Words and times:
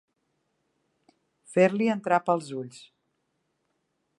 Fer-li 1.57 1.91
entrar 1.97 2.19
pels 2.31 2.51
ulls. 2.63 2.81